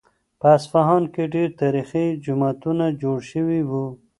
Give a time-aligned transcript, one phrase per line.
[0.39, 3.85] په اصفهان کې ډېر تاریخي جوماتونه جوړ شوي وو.